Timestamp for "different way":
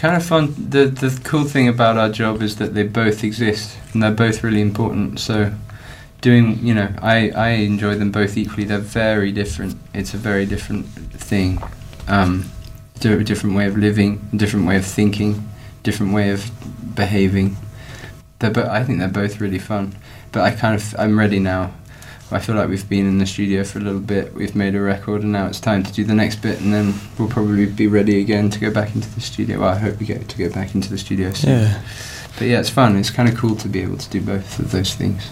13.24-13.66, 14.34-14.76, 15.82-16.30